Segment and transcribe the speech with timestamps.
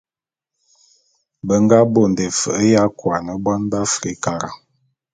[1.47, 4.49] Be nga bonde fe'e ya kuane bon b'Afrikara.